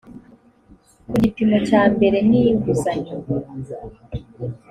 ku 1.09 1.13
gipimo 1.23 1.57
cya 1.67 1.81
mbere 1.93 2.17
n 2.29 2.31
inguzanyo 2.41 3.15